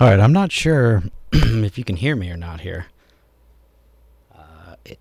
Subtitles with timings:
[0.00, 2.86] All right, I'm not sure if you can hear me or not here.
[4.34, 4.98] Uh, it,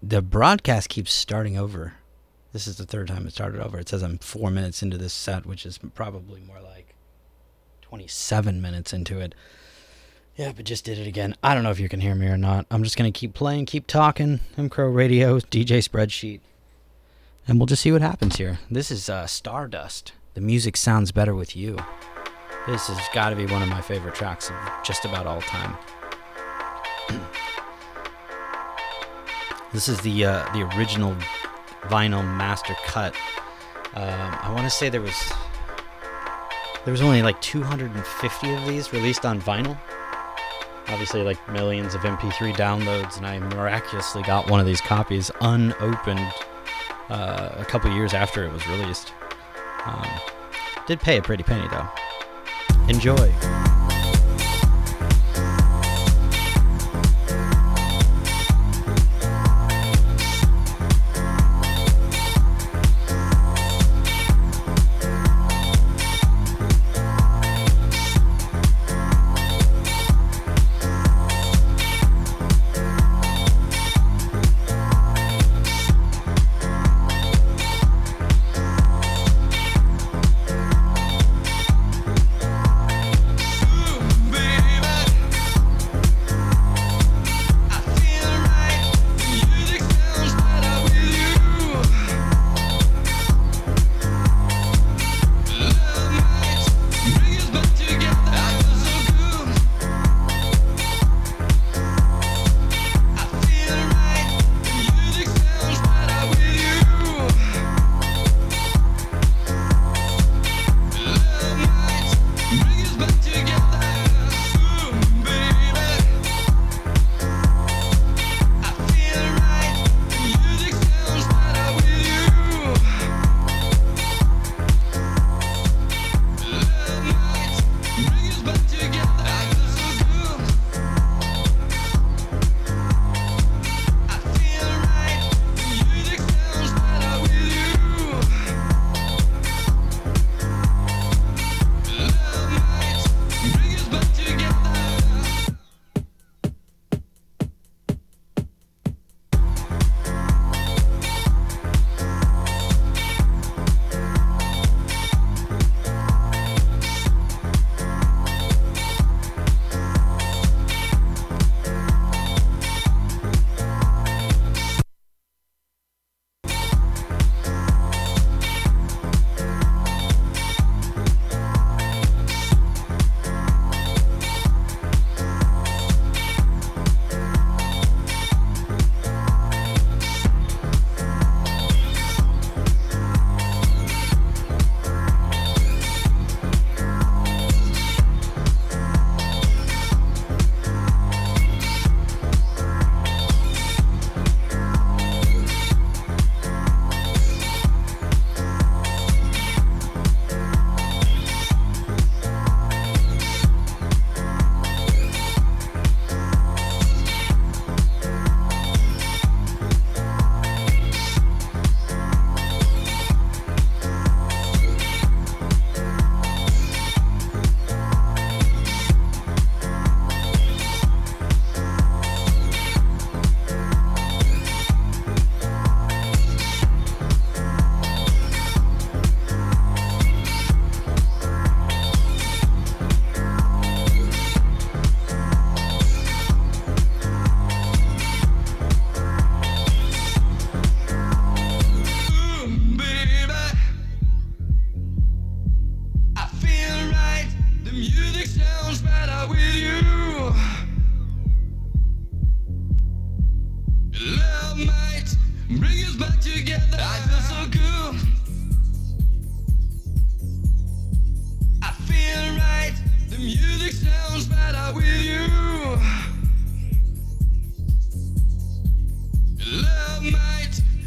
[0.00, 1.94] the broadcast keeps starting over.
[2.52, 3.80] This is the third time it started over.
[3.80, 6.94] It says I'm four minutes into this set, which is probably more like
[7.80, 9.34] 27 minutes into it.
[10.36, 11.34] Yeah, but just did it again.
[11.42, 12.64] I don't know if you can hear me or not.
[12.70, 14.38] I'm just going to keep playing, keep talking.
[14.56, 16.38] M Crow Radio, DJ Spreadsheet.
[17.48, 18.60] And we'll just see what happens here.
[18.70, 20.12] This is uh, Stardust.
[20.34, 21.76] The music sounds better with you.
[22.66, 25.76] This has got to be one of my favorite tracks of just about all time.
[29.72, 31.16] this is the uh, the original
[31.82, 33.14] vinyl master cut.
[33.94, 35.32] Um, I want to say there was
[36.84, 39.78] there was only like 250 of these released on vinyl.
[40.88, 46.32] Obviously, like millions of MP3 downloads, and I miraculously got one of these copies unopened
[47.08, 49.12] uh, a couple years after it was released.
[49.84, 50.08] Um,
[50.86, 51.88] did pay a pretty penny though.
[52.88, 53.61] Enjoy.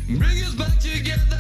[0.08, 1.35] Bring us back together.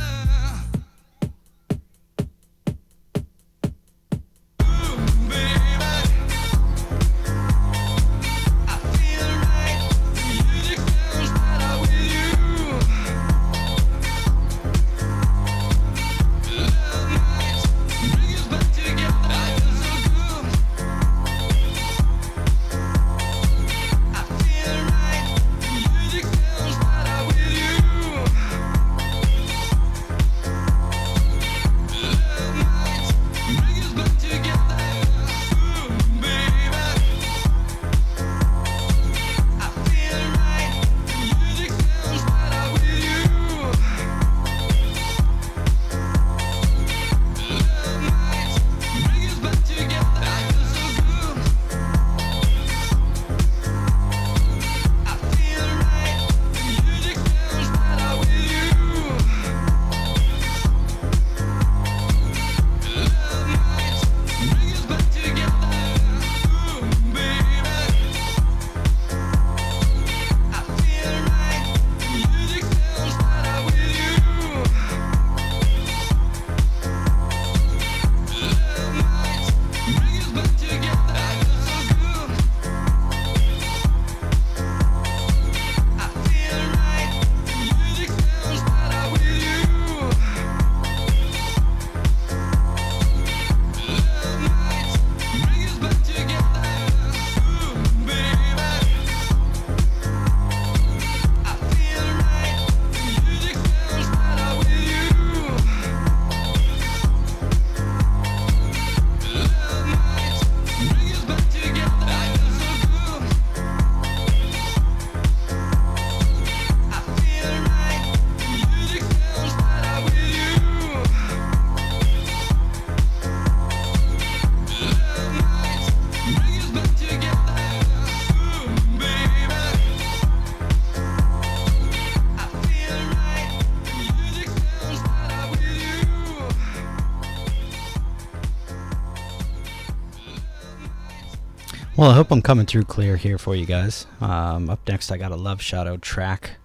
[142.05, 144.05] Well, I hope I'm coming through clear here for you guys.
[144.21, 146.57] Um, up next, I got a Love Shadow track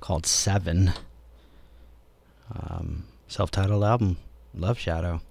[0.00, 0.92] called Seven.
[2.54, 4.18] Um, Self titled album,
[4.52, 5.22] Love Shadow.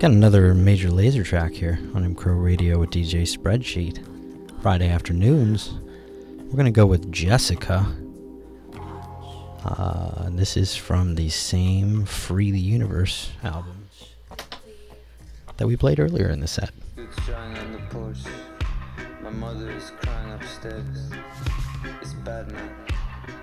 [0.00, 4.02] Got another Major Lazer track here on Crow Radio with DJ Spreadsheet.
[4.62, 5.74] Friday afternoons.
[6.38, 7.86] We're gonna go with Jessica.
[9.62, 13.90] Uh, this is from the same Free the Universe album
[15.58, 16.70] that we played earlier in the set.
[16.96, 18.20] on the porch.
[19.20, 21.10] My mother is crying upstairs.
[22.00, 22.70] It's bad man,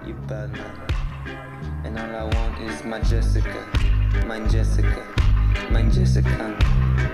[0.08, 1.86] you bad man.
[1.86, 3.64] And all I want is my Jessica,
[4.26, 5.17] my Jessica.
[5.72, 6.30] Mein Jessica,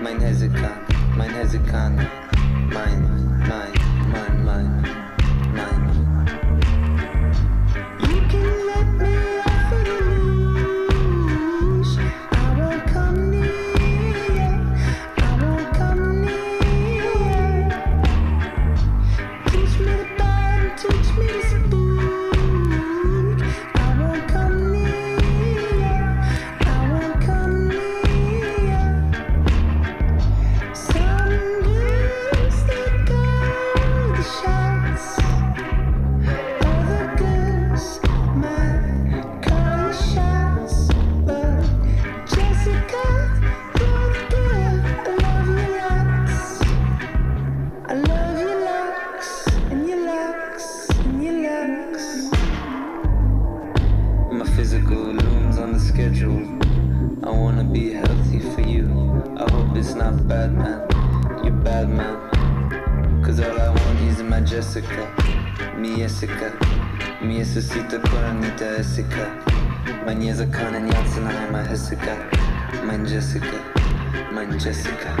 [0.02, 0.76] mein Hezekiah,
[1.16, 3.02] mein Hezekiah, mein,
[3.48, 3.72] mein,
[4.12, 4.84] mein, mein.
[5.54, 5.83] Jessica,
[74.32, 75.16] mein Jessica,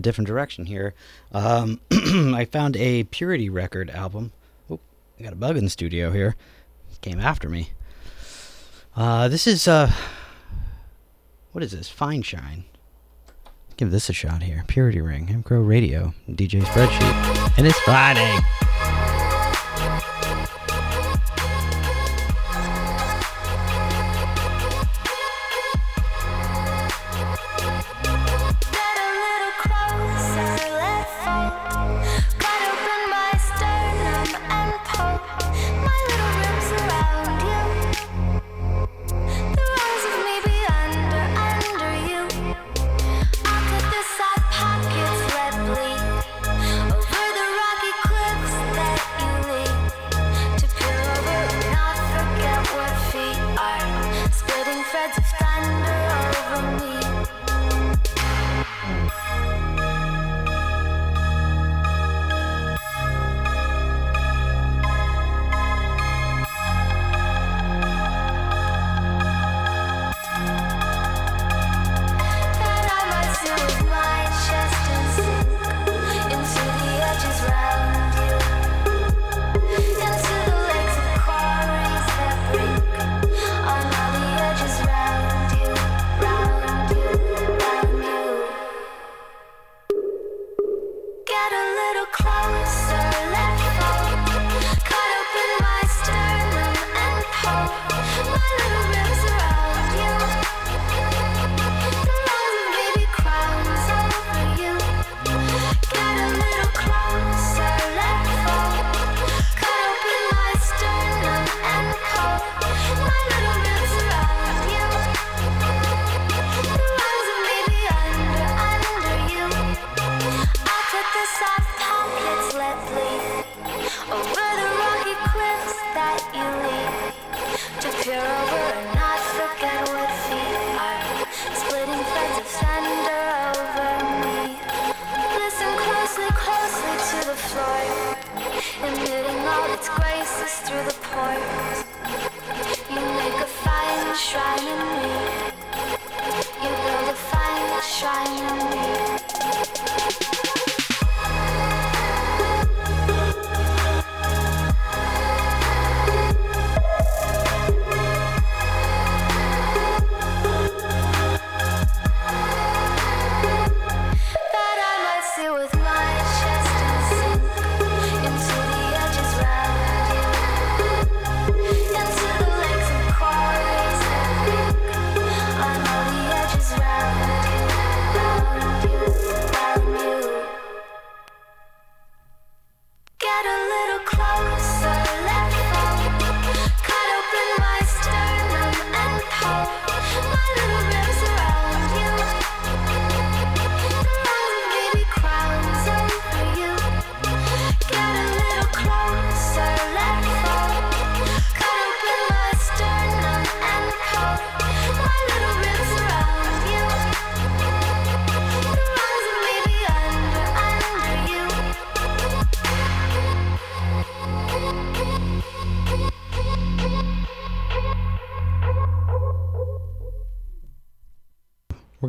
[0.00, 0.94] different direction here.
[1.32, 4.32] Um, I found a Purity record album.
[4.70, 4.80] Oh,
[5.18, 6.36] I got a bug in the studio here.
[7.00, 7.70] came after me.
[8.96, 9.92] Uh, this is uh,
[11.52, 11.90] what is this?
[11.90, 12.64] Fineshrine.
[13.76, 14.64] Give this a shot here.
[14.66, 18.38] Purity Ring, M Crow Radio, DJ Spreadsheet, and it's Friday.
[55.00, 56.89] threads of thunder over me.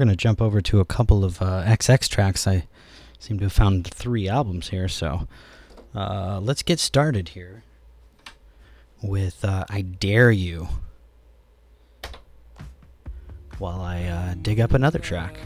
[0.02, 2.48] Going to jump over to a couple of uh, XX tracks.
[2.48, 2.66] I
[3.20, 5.28] seem to have found three albums here, so
[5.94, 7.62] uh, let's get started here
[9.04, 10.70] with uh, I Dare You
[13.60, 15.38] while I uh, dig up another track.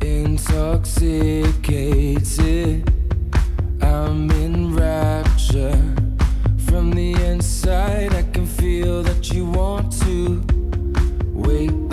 [0.00, 2.88] Intoxicated,
[3.82, 5.96] I'm in rapture.
[6.66, 10.40] From the inside, I can feel that you want to
[11.32, 11.91] wait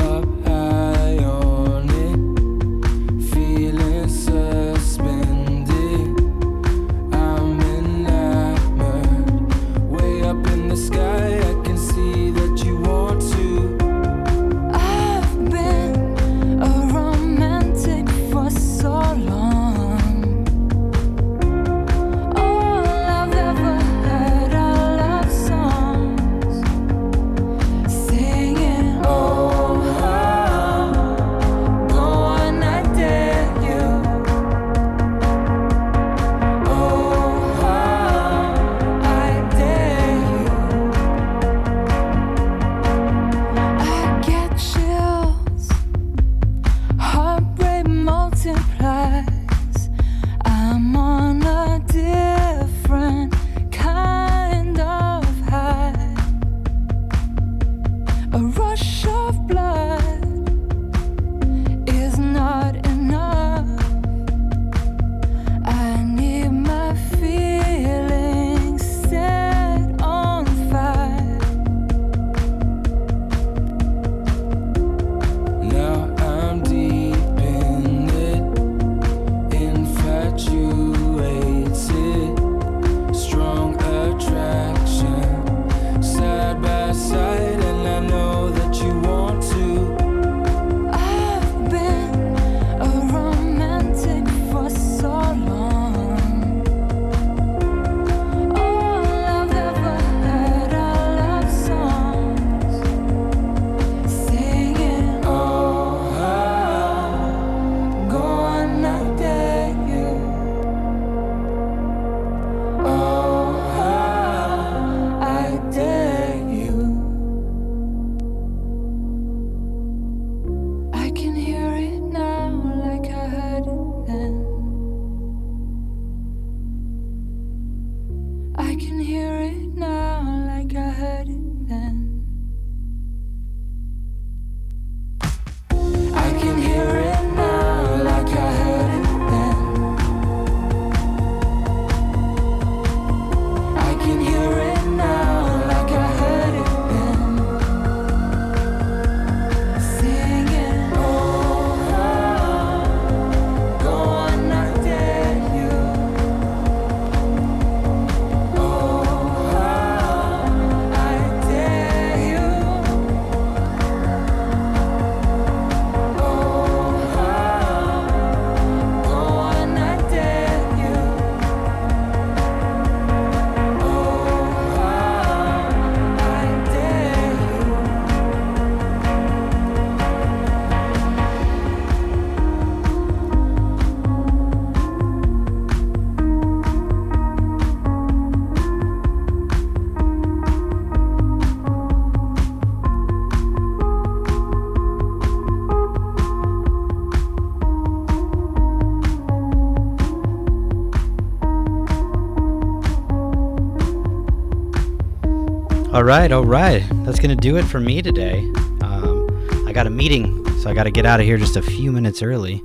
[205.91, 206.85] All right, all right.
[207.03, 208.41] That's going to do it for me today.
[208.83, 209.27] Um,
[209.67, 211.91] I got a meeting, so I got to get out of here just a few
[211.91, 212.61] minutes early.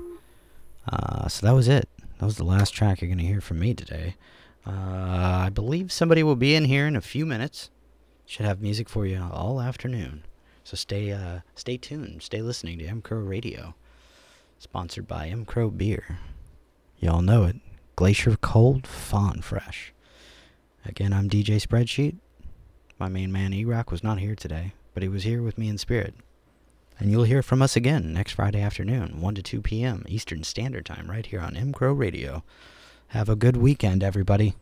[0.86, 1.88] Uh, so that was it.
[2.18, 4.16] That was the last track you're going to hear from me today.
[4.66, 7.70] Uh, I believe somebody will be in here in a few minutes.
[8.26, 10.24] Should have music for you all afternoon.
[10.62, 12.22] So stay uh, stay tuned.
[12.22, 13.74] Stay listening to M Crow Radio.
[14.58, 16.18] Sponsored by M Crow Beer.
[16.98, 17.56] Y'all know it.
[17.96, 19.94] Glacier Cold Fawn Fresh.
[20.84, 22.16] Again, I'm DJ Spreadsheet.
[22.98, 25.78] My main man E-Rock was not here today, but he was here with me in
[25.78, 26.14] spirit.
[26.98, 30.04] And you'll hear from us again next Friday afternoon, 1 to 2 p.m.
[30.08, 32.44] Eastern Standard Time, right here on M Crow Radio.
[33.08, 34.54] Have a good weekend, everybody.